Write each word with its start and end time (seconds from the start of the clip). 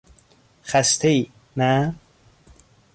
خستهای، 0.63 1.27
نه؟ 1.57 1.95